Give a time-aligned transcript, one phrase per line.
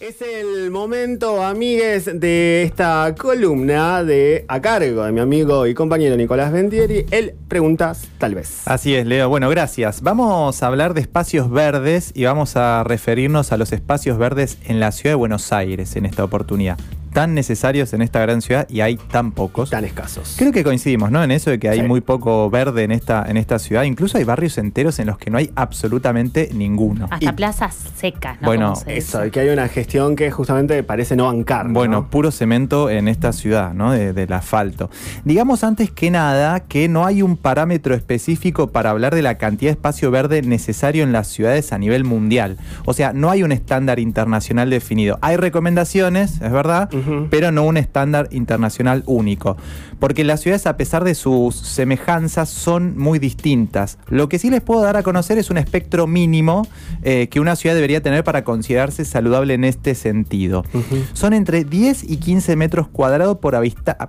[0.00, 6.16] Es el momento, amigues, de esta columna de a cargo de mi amigo y compañero
[6.16, 7.04] Nicolás Ventieri.
[7.10, 8.62] Él preguntas, tal vez.
[8.66, 9.28] Así es, Leo.
[9.28, 10.00] Bueno, gracias.
[10.00, 14.80] Vamos a hablar de espacios verdes y vamos a referirnos a los espacios verdes en
[14.80, 16.78] la ciudad de Buenos Aires en esta oportunidad
[17.12, 19.70] tan necesarios en esta gran ciudad y hay tan pocos.
[19.70, 20.34] Tan escasos.
[20.38, 21.22] Creo que coincidimos, ¿no?
[21.22, 23.84] En eso de que hay muy poco verde en esta, en esta ciudad.
[23.84, 27.08] Incluso hay barrios enteros en los que no hay absolutamente ninguno.
[27.10, 28.46] Hasta plazas secas, ¿no?
[28.46, 31.68] Bueno, eso, que hay una gestión que justamente parece no bancar.
[31.68, 33.92] Bueno, puro cemento en esta ciudad, ¿no?
[33.92, 34.90] del asfalto.
[35.24, 39.70] Digamos antes que nada que no hay un parámetro específico para hablar de la cantidad
[39.70, 42.58] de espacio verde necesario en las ciudades a nivel mundial.
[42.84, 45.18] O sea, no hay un estándar internacional definido.
[45.20, 46.90] Hay recomendaciones, es verdad,
[47.30, 49.56] pero no un estándar internacional único.
[49.98, 53.98] Porque las ciudades, a pesar de sus semejanzas, son muy distintas.
[54.08, 56.66] Lo que sí les puedo dar a conocer es un espectro mínimo
[57.02, 60.64] eh, que una ciudad debería tener para considerarse saludable en este sentido.
[61.12, 63.58] Son entre 10 y 15 metros cuadrados por,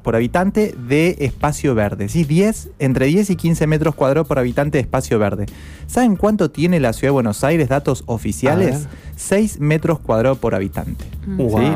[0.01, 2.09] por habitante de espacio verde.
[2.09, 2.23] ¿sí?
[2.23, 5.45] 10, entre 10 y 15 metros cuadrados por habitante de espacio verde.
[5.87, 7.69] ¿Saben cuánto tiene la ciudad de Buenos Aires?
[7.69, 8.87] Datos oficiales.
[9.21, 11.05] 6 metros cuadrados por habitante.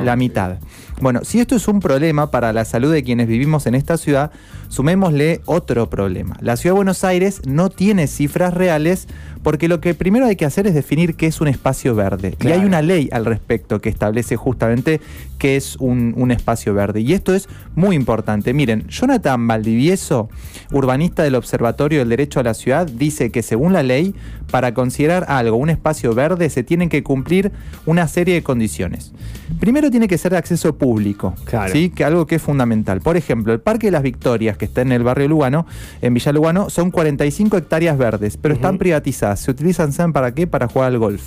[0.04, 0.58] La mitad.
[1.00, 4.32] Bueno, si esto es un problema para la salud de quienes vivimos en esta ciudad,
[4.70, 6.38] sumémosle otro problema.
[6.42, 9.08] La ciudad de Buenos Aires no tiene cifras reales
[9.44, 12.36] porque lo que primero hay que hacer es definir qué es un espacio verde.
[12.42, 15.00] Y hay una ley al respecto que establece justamente
[15.46, 17.02] qué es un, espacio verde.
[17.02, 18.52] Y esto es muy importante.
[18.52, 20.28] Miren, Jonathan Valdivieso,
[20.72, 24.16] urbanista del Observatorio del Derecho a la Ciudad, dice que según la ley,
[24.50, 27.52] para considerar algo un espacio verde se tienen que cumplir
[27.86, 29.14] una serie de condiciones.
[29.60, 31.36] Primero tiene que ser de acceso público,
[31.72, 31.92] ¿sí?
[31.92, 33.02] que algo que es fundamental.
[33.02, 35.68] Por ejemplo, el Parque de las Victorias, que está en el barrio Lugano,
[36.02, 40.48] en Villa Lugano, son 45 hectáreas verdes, pero están privatizadas se utilizan, ¿saben para qué?
[40.48, 41.22] Para jugar al golf.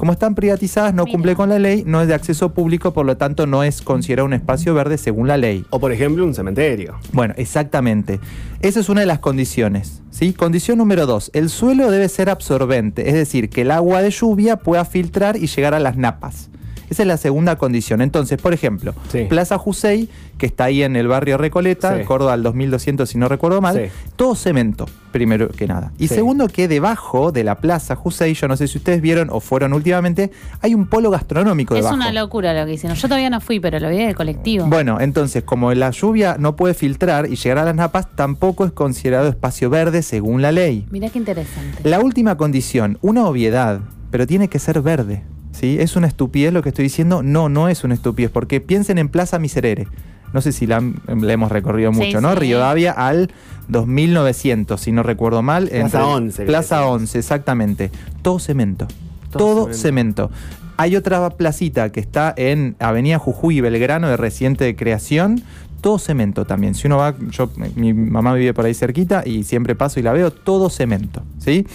[0.00, 3.18] Como están privatizadas, no cumple con la ley, no es de acceso público, por lo
[3.18, 5.66] tanto no es considerado un espacio verde según la ley.
[5.68, 6.98] O por ejemplo un cementerio.
[7.12, 8.18] Bueno, exactamente.
[8.62, 10.00] Esa es una de las condiciones.
[10.10, 10.32] ¿sí?
[10.32, 14.56] Condición número dos, el suelo debe ser absorbente, es decir, que el agua de lluvia
[14.56, 16.48] pueda filtrar y llegar a las napas.
[16.90, 18.02] Esa es la segunda condición.
[18.02, 18.94] Entonces, por ejemplo,
[19.28, 20.08] Plaza Jusey,
[20.38, 24.34] que está ahí en el barrio Recoleta, Córdoba al 2200 si no recuerdo mal, todo
[24.34, 25.92] cemento, primero que nada.
[25.98, 29.40] Y segundo, que debajo de la Plaza Jusey, yo no sé si ustedes vieron o
[29.40, 30.30] fueron últimamente,
[30.60, 31.94] hay un polo gastronómico es debajo.
[31.94, 32.96] Es una locura lo que hicieron.
[32.96, 34.66] Yo todavía no fui, pero lo vi del colectivo.
[34.66, 38.72] Bueno, entonces, como la lluvia no puede filtrar y llegar a las napas, tampoco es
[38.72, 40.86] considerado espacio verde según la ley.
[40.90, 41.88] Mirá qué interesante.
[41.88, 43.80] La última condición, una obviedad,
[44.10, 45.22] pero tiene que ser verde.
[45.60, 45.76] ¿Sí?
[45.78, 47.22] ¿Es una estupidez lo que estoy diciendo?
[47.22, 49.86] No, no es una estupidez, porque piensen en Plaza Miserere.
[50.32, 52.34] No sé si la, hemos recorrido mucho, ¿no?
[52.34, 53.30] Río Davia al
[53.68, 55.68] 2900, si no recuerdo mal.
[55.68, 56.44] Plaza 11.
[56.44, 57.90] Plaza 11, exactamente.
[58.22, 58.86] Todo cemento.
[59.32, 60.30] Todo, cemento.
[60.76, 65.42] Hay otra placita que está en Avenida Jujuy y Belgrano de reciente de creación,
[65.80, 66.74] todo cemento también.
[66.74, 70.12] Si uno va, yo, mi mamá vive por ahí cerquita y siempre paso y la
[70.12, 71.22] veo, todo cemento.
[71.38, 71.66] ¿sí?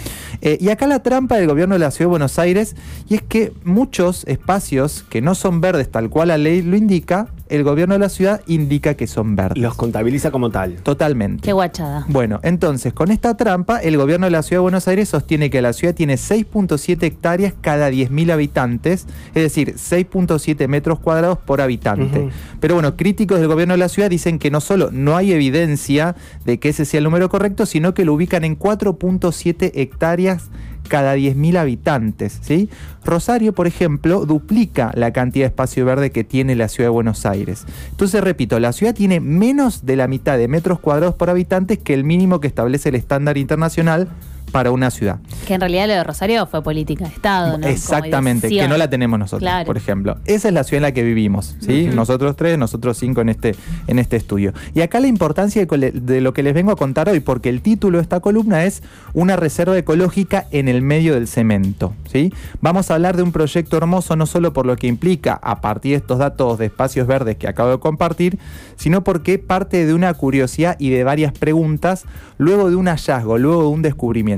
[0.42, 2.76] Eh, y acá la trampa del gobierno de la Ciudad de Buenos Aires,
[3.10, 7.30] y es que muchos espacios que no son verdes tal cual la ley lo indica,
[7.50, 9.62] el gobierno de la ciudad indica que son verdes.
[9.62, 10.76] Los contabiliza como tal.
[10.78, 11.44] Totalmente.
[11.44, 12.06] Qué guachada.
[12.10, 15.62] Bueno, entonces, con esta trampa, el gobierno de la ciudad de Buenos Aires sostiene que
[15.62, 22.30] la ciudad tiene 6.7 hectáreas cada 10.000 habitantes, es decir, 6.7 metros cuadrados por habitante.
[22.60, 26.16] Pero bueno, críticos del gobierno de la ciudad dicen que no solo no hay evidencia
[26.46, 30.50] de que ese sea el número correcto, sino que lo ubican en 4.7 hectáreas
[30.88, 32.40] cada 10.000 habitantes.
[32.42, 32.70] ¿sí?
[33.04, 37.26] Rosario, por ejemplo, duplica la cantidad de espacio verde que tiene la ciudad de Buenos
[37.26, 37.66] Aires.
[37.92, 41.94] Entonces, repito, la ciudad tiene menos de la mitad de metros cuadrados por habitante que
[41.94, 44.10] el mínimo que establece el estándar internacional
[44.52, 45.20] para una ciudad.
[45.48, 47.68] Que en realidad lo de Rosario fue política de Estado, ¿no?
[47.68, 50.18] Exactamente, que no la tenemos nosotros, por ejemplo.
[50.26, 51.90] Esa es la ciudad en la que vivimos, ¿sí?
[51.94, 53.56] Nosotros tres, nosotros cinco en este,
[53.88, 54.54] en este estudio.
[54.74, 57.98] Y acá la importancia de, lo que les vengo a contar hoy, porque el título
[57.98, 58.82] de esta columna es
[59.14, 62.34] Una reserva ecológica en el medio del cemento, ¿sí?
[62.62, 65.92] Vamos a hablar de un proyecto hermoso no solo por lo que implica a partir
[65.92, 68.38] de estos datos de espacios verdes que acabo de compartir,
[68.76, 72.06] sino porque parte de una curiosidad y de varias preguntas
[72.38, 74.35] luego de un hallazgo, luego de un descubrimiento.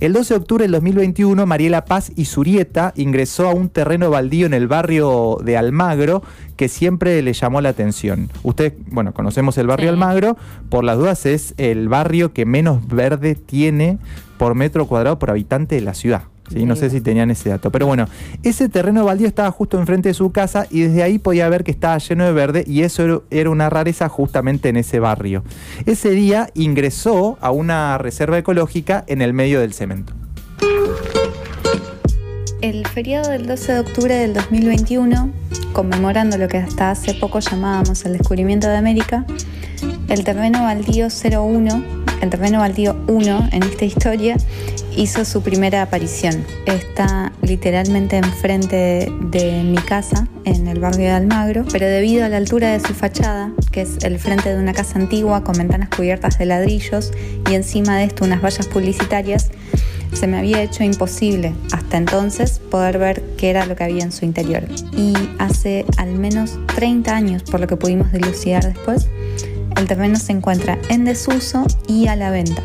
[0.00, 4.46] El 12 de octubre del 2021, Mariela Paz y Zurieta ingresó a un terreno baldío
[4.46, 6.22] en el barrio de Almagro
[6.56, 8.30] que siempre le llamó la atención.
[8.42, 10.36] Usted, bueno, conocemos el barrio Almagro,
[10.68, 13.98] por las dudas es el barrio que menos verde tiene
[14.38, 16.22] por metro cuadrado por habitante de la ciudad.
[16.50, 17.70] No sé si tenían ese dato.
[17.70, 18.06] Pero bueno,
[18.42, 21.70] ese terreno baldío estaba justo enfrente de su casa y desde ahí podía ver que
[21.70, 25.42] estaba lleno de verde y eso era una rareza justamente en ese barrio.
[25.86, 30.12] Ese día ingresó a una reserva ecológica en el medio del cemento.
[32.60, 35.30] El feriado del 12 de octubre del 2021,
[35.74, 39.26] conmemorando lo que hasta hace poco llamábamos el descubrimiento de América,
[40.08, 41.84] el terreno baldío 01,
[42.22, 44.36] el terreno baldío 1 en esta historia,
[44.96, 46.44] hizo su primera aparición.
[46.66, 52.36] Está literalmente enfrente de mi casa, en el barrio de Almagro, pero debido a la
[52.36, 56.38] altura de su fachada, que es el frente de una casa antigua con ventanas cubiertas
[56.38, 57.12] de ladrillos
[57.50, 59.50] y encima de esto unas vallas publicitarias,
[60.12, 64.12] se me había hecho imposible hasta entonces poder ver qué era lo que había en
[64.12, 64.64] su interior.
[64.96, 69.08] Y hace al menos 30 años, por lo que pudimos dilucidar después,
[69.76, 72.62] el terreno se encuentra en desuso y a la venta.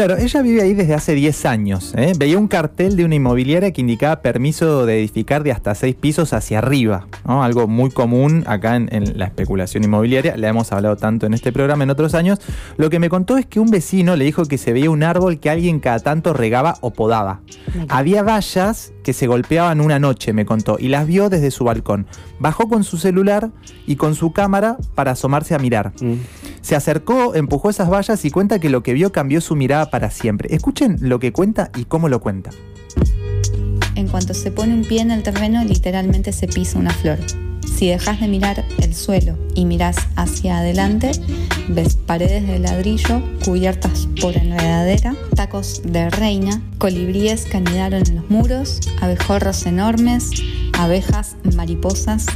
[0.00, 1.92] Claro, ella vive ahí desde hace 10 años.
[1.94, 2.14] ¿eh?
[2.16, 6.32] Veía un cartel de una inmobiliaria que indicaba permiso de edificar de hasta 6 pisos
[6.32, 7.06] hacia arriba.
[7.24, 10.38] Algo muy común acá en, la especulación inmobiliaria.
[10.38, 12.38] Le hemos hablado tanto en este programa en otros años.
[12.78, 15.38] Lo que me contó es que un vecino le dijo que se veía un árbol
[15.38, 17.42] que alguien cada tanto regaba o podaba.
[17.90, 22.06] Había vallas que se golpeaban una noche, me contó, y las vio desde su balcón.
[22.38, 23.50] Bajó con su celular
[23.86, 25.92] y con su cámara para asomarse a mirar.
[26.00, 26.14] Mm.
[26.62, 30.10] Se acercó, empujó esas vallas y cuenta que lo que vio cambió su mirada para
[30.10, 30.54] siempre.
[30.54, 32.50] Escuchen lo que cuenta y cómo lo cuenta.
[33.94, 37.18] En cuanto se pone un pie en el terreno, literalmente se pisa una flor.
[37.76, 41.12] Si dejas de mirar el suelo y miras hacia adelante,
[41.68, 48.30] ves paredes de ladrillo cubiertas por enredadera, tacos de reina, colibríes que anidaron en los
[48.30, 50.30] muros, abejorros enormes,
[50.78, 52.26] abejas, mariposas,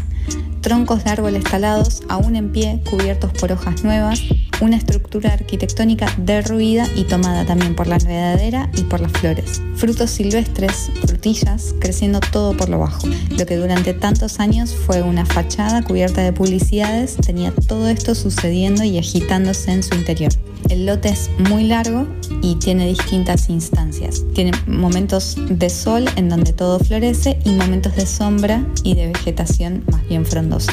[0.64, 4.22] troncos de árboles talados aún en pie cubiertos por hojas nuevas,
[4.62, 9.60] una estructura arquitectónica derruida y tomada también por la enredadera y por las flores.
[9.76, 13.06] Frutos silvestres, frutillas, creciendo todo por lo bajo.
[13.36, 18.84] Lo que durante tantos años fue una fachada cubierta de publicidades, tenía todo esto sucediendo
[18.84, 20.32] y agitándose en su interior.
[20.68, 22.06] El lote es muy largo
[22.42, 24.24] y tiene distintas instancias.
[24.34, 29.84] Tiene momentos de sol en donde todo florece y momentos de sombra y de vegetación
[29.90, 30.72] más bien frondosa.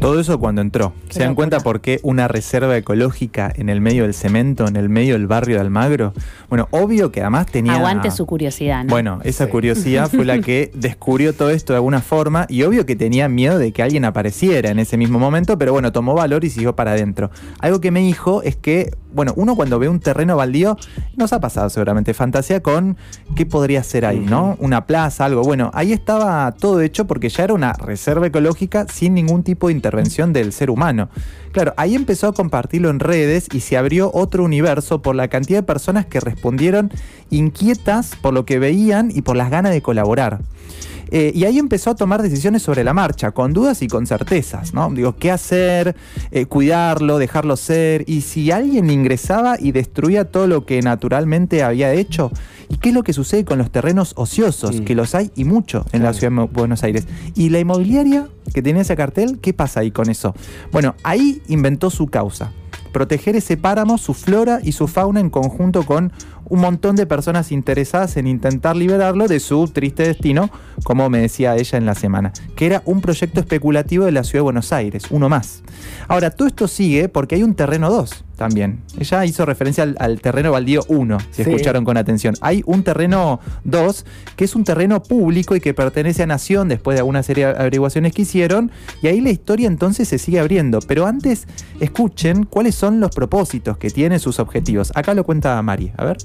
[0.00, 0.92] Todo eso cuando entró.
[1.10, 4.88] ¿Se dan cuenta por qué una reserva ecológica en el medio del cemento, en el
[4.88, 6.12] medio del barrio de Almagro?
[6.48, 7.74] Bueno, obvio que además tenía...
[7.74, 8.90] Aguante su curiosidad, ¿no?
[8.90, 12.94] Bueno, esa curiosidad fue la que descubrió todo esto de alguna forma y obvio que
[12.94, 16.50] tenía miedo de que alguien apareciera en ese mismo momento, pero bueno, tomó valor y
[16.50, 17.32] siguió para adentro.
[17.58, 20.76] Algo que me dijo es que, bueno, uno cuando ve un terreno baldío,
[21.16, 22.96] nos ha pasado seguramente fantasía con
[23.36, 24.56] qué podría ser ahí, ¿no?
[24.60, 25.42] Una plaza, algo.
[25.42, 29.74] Bueno, ahí estaba todo hecho porque ya era una reserva ecológica sin ningún tipo de
[29.74, 31.08] intervención del ser humano.
[31.52, 35.58] Claro, ahí empezó a compartirlo en redes y se abrió otro universo por la cantidad
[35.58, 36.92] de personas que respondieron
[37.30, 40.40] inquietas por lo que veían y por las ganas de colaborar.
[41.10, 44.74] Eh, y ahí empezó a tomar decisiones sobre la marcha, con dudas y con certezas,
[44.74, 44.90] ¿no?
[44.90, 45.96] Digo, ¿qué hacer?
[46.30, 48.04] Eh, cuidarlo, dejarlo ser.
[48.06, 52.30] Y si alguien ingresaba y destruía todo lo que naturalmente había hecho,
[52.68, 54.80] ¿y qué es lo que sucede con los terrenos ociosos?
[54.82, 57.06] Que los hay y mucho en la ciudad de Buenos Aires.
[57.34, 60.34] Y la inmobiliaria que tenía ese cartel, ¿qué pasa ahí con eso?
[60.72, 62.52] Bueno, ahí inventó su causa
[62.98, 66.12] proteger ese páramo, su flora y su fauna en conjunto con
[66.46, 70.50] un montón de personas interesadas en intentar liberarlo de su triste destino,
[70.82, 74.40] como me decía ella en la semana, que era un proyecto especulativo de la ciudad
[74.40, 75.62] de Buenos Aires, uno más.
[76.08, 78.80] Ahora, todo esto sigue porque hay un terreno 2 también.
[78.98, 82.34] Ella hizo referencia al, terreno baldío 1, si escucharon con atención.
[82.40, 84.06] Hay un terreno 2
[84.36, 87.50] que es un terreno público y que pertenece a Nación después de alguna serie de
[87.52, 88.70] averiguaciones que hicieron,
[89.02, 90.78] y ahí la historia entonces se sigue abriendo.
[90.80, 91.46] Pero antes,
[91.80, 94.92] escuchen cuáles son los propósitos que tienen sus objetivos.
[94.94, 96.16] Acá lo cuenta Mari, a ver.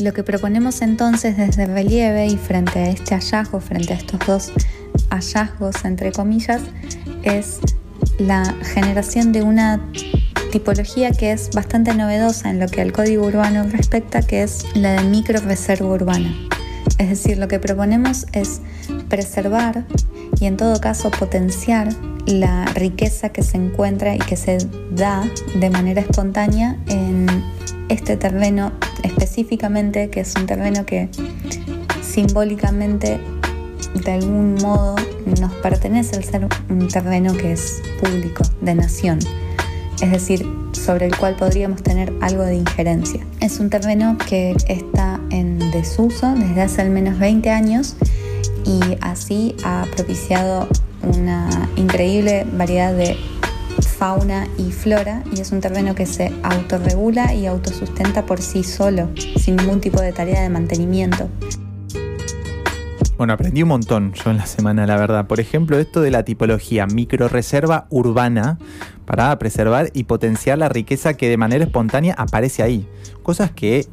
[0.00, 4.52] Lo que proponemos entonces desde relieve y frente a este hallazgo, frente a estos dos
[5.10, 6.62] hallazgos, entre comillas,
[7.22, 7.60] es
[8.18, 9.80] la generación de una
[10.52, 14.92] tipología que es bastante novedosa en lo que al código urbano respecta, que es la
[14.92, 16.32] de micro reserva urbana.
[16.98, 18.60] Es decir, lo que proponemos es
[19.08, 19.84] preservar
[20.40, 21.88] y en todo caso potenciar
[22.26, 24.58] la riqueza que se encuentra y que se
[24.92, 27.26] da de manera espontánea en
[27.88, 31.08] este terreno específicamente, que es un terreno que
[32.02, 33.18] simbólicamente
[33.94, 34.96] de algún modo
[35.40, 39.18] nos pertenece al ser un terreno que es público, de nación,
[40.00, 43.20] es decir, sobre el cual podríamos tener algo de injerencia.
[43.40, 47.96] Es un terreno que está en desuso desde hace al menos 20 años
[48.64, 50.68] y así ha propiciado
[51.02, 53.16] una increíble variedad de
[53.98, 59.08] fauna y flora y es un terreno que se autorregula y autosustenta por sí solo,
[59.38, 61.28] sin ningún tipo de tarea de mantenimiento.
[63.16, 65.28] Bueno, aprendí un montón yo en la semana, la verdad.
[65.28, 68.58] Por ejemplo, esto de la tipología microreserva urbana
[69.06, 72.88] para preservar y potenciar la riqueza que de manera espontánea aparece ahí.
[73.22, 73.86] Cosas que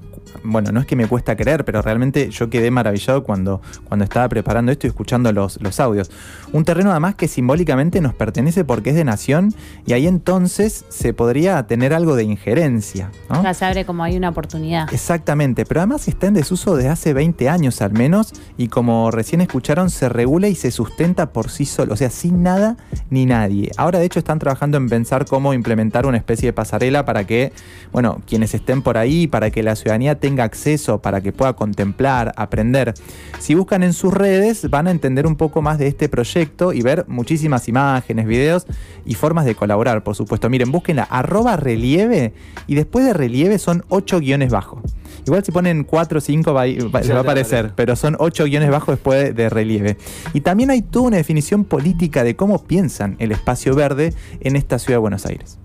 [0.44, 4.28] bueno, no es que me cuesta creer, pero realmente yo quedé maravillado cuando, cuando estaba
[4.30, 6.12] preparando esto y escuchando los, los audios.
[6.54, 9.54] Un terreno además que simbólicamente nos pertenece porque es de nación
[9.86, 13.12] y ahí entonces se podría tener algo de injerencia.
[13.30, 13.44] ¿no?
[13.44, 14.92] Ya se abre como hay una oportunidad.
[14.94, 19.42] Exactamente, pero además está en desuso desde hace 20 años al menos y como recién
[19.42, 22.78] escucharon se regula y se sustenta por sí solo, o sea, sin nada
[23.10, 23.72] ni nadie.
[23.78, 27.54] Ahora de hecho están trabajando en pensar cómo implementar una especie de pasarela para que,
[27.92, 32.32] bueno, quienes estén por ahí, para que la ciudadanía tenga acceso, para que pueda contemplar,
[32.38, 32.94] aprender.
[33.40, 36.82] Si buscan en sus redes van a entender un poco más de este proyecto y
[36.82, 38.66] ver muchísimas imágenes, videos
[39.06, 40.50] y formas de colaborar, por supuesto.
[40.50, 42.34] Miren, búsquenla arroba relieve
[42.68, 44.82] y después de relieve son 8 guiones bajo.
[45.26, 46.62] Igual si ponen 4 o 5 va,
[46.94, 49.98] va- se va a aparecer, pero son 8 guiones bajo después de relieve.
[50.34, 54.80] Y también hay toda una definición política de cómo piensan el espacio verde en esta
[54.80, 55.58] ciudad de Buenos Aires.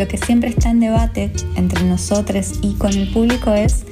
[0.00, 3.84] Lo que siempre está en debate entre nosotros y con el público es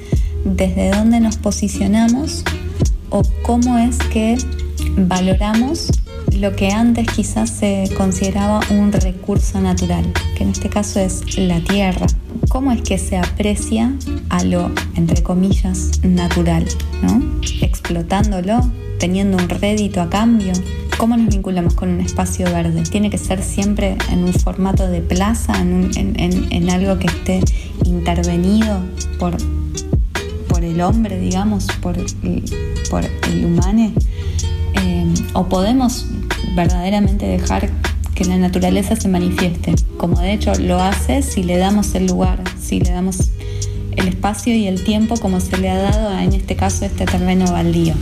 [0.43, 2.43] desde dónde nos posicionamos
[3.11, 4.35] o cómo es que
[4.97, 5.91] valoramos
[6.35, 11.63] lo que antes quizás se consideraba un recurso natural, que en este caso es la
[11.63, 12.07] tierra.
[12.49, 13.93] ¿Cómo es que se aprecia
[14.29, 16.65] a lo, entre comillas, natural?
[17.03, 17.21] ¿no?
[17.61, 18.61] Explotándolo,
[18.97, 20.53] teniendo un rédito a cambio.
[20.99, 22.83] ¿Cómo nos vinculamos con un espacio verde?
[22.83, 27.39] ¿Tiene que ser siempre en un formato de plaza, en, algo que esté
[27.85, 28.81] intervenido
[29.17, 29.37] por,
[30.49, 32.43] por el hombre, digamos, por el,
[32.89, 33.93] por el humano?
[34.73, 36.05] Eh, ¿O podemos
[36.53, 37.69] verdaderamente dejar
[38.13, 39.75] que la naturaleza se manifieste?
[39.95, 43.29] Como de hecho lo hace si le damos el lugar, si le damos
[43.95, 47.49] el espacio y el tiempo como se le ha dado en este caso, este terreno
[47.49, 47.93] baldío.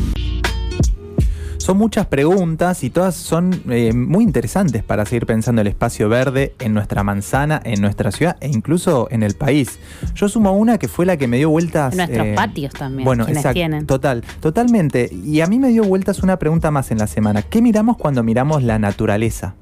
[1.67, 6.53] Son muchas preguntas y todas son eh, muy interesantes para seguir pensando el espacio verde
[6.59, 9.77] en nuestra manzana, en nuestra ciudad e incluso en el país.
[10.15, 11.91] Yo sumo una que fue la que me dio vueltas.
[11.91, 13.85] En nuestros patios también, Bueno, exacto, tienen.
[13.85, 15.09] total, totalmente.
[15.11, 17.41] Y a mí me dio vueltas una pregunta más en la semana.
[17.41, 19.55] ¿Qué miramos cuando miramos la naturaleza?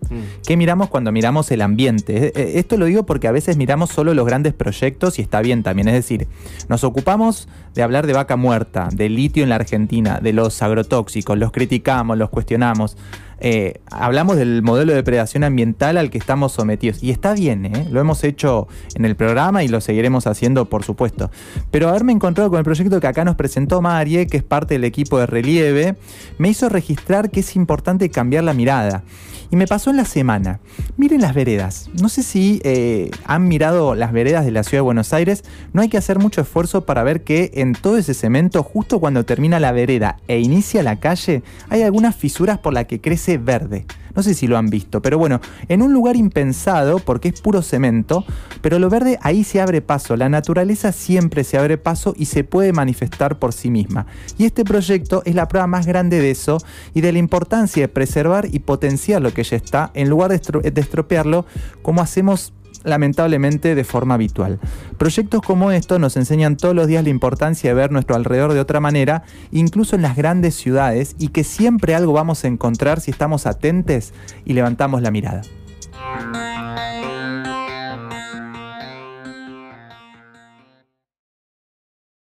[0.45, 2.27] ¿Qué miramos cuando miramos el ambiente?
[2.27, 5.41] Eh, eh, Esto lo digo porque a veces miramos solo los grandes proyectos y está
[5.41, 5.87] bien también.
[5.87, 6.27] Es decir,
[6.69, 11.37] nos ocupamos de hablar de vaca muerta, de litio en la Argentina, de los agrotóxicos,
[11.37, 12.97] los criticamos, los cuestionamos.
[13.39, 17.03] Eh, hablamos del modelo de predación ambiental al que estamos sometidos.
[17.03, 17.87] Y está bien, ¿eh?
[17.89, 21.31] lo hemos hecho en el programa y lo seguiremos haciendo, por supuesto.
[21.71, 24.83] Pero haberme encontrado con el proyecto que acá nos presentó Marie, que es parte del
[24.83, 25.95] equipo de Relieve,
[26.37, 29.03] me hizo registrar que es importante cambiar la mirada.
[29.51, 30.59] Y me pasó en la semana.
[30.97, 31.89] Miren las veredas.
[32.01, 35.43] No sé si eh, han mirado las veredas de la ciudad de Buenos Aires.
[35.71, 39.23] No hay que hacer mucho esfuerzo para ver que en todo ese cemento, justo cuando
[39.23, 43.85] termina la vereda e inicia la calle, hay algunas fisuras por las que crece verde.
[44.15, 47.61] No sé si lo han visto, pero bueno, en un lugar impensado, porque es puro
[47.61, 48.23] cemento,
[48.61, 50.15] pero lo verde ahí se abre paso.
[50.15, 54.05] La naturaleza siempre se abre paso y se puede manifestar por sí misma.
[54.37, 56.59] Y este proyecto es la prueba más grande de eso
[56.93, 60.41] y de la importancia de preservar y potenciar lo que ya está, en lugar de,
[60.41, 61.45] estro- de estropearlo
[61.81, 62.53] como hacemos
[62.83, 64.59] lamentablemente de forma habitual.
[64.97, 68.59] Proyectos como estos nos enseñan todos los días la importancia de ver nuestro alrededor de
[68.59, 73.11] otra manera, incluso en las grandes ciudades, y que siempre algo vamos a encontrar si
[73.11, 74.13] estamos atentes
[74.45, 75.41] y levantamos la mirada.